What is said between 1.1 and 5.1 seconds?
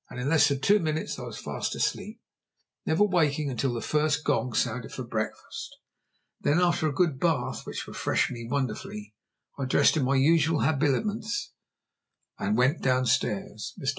I was fast asleep, never waking until the first gong sounded for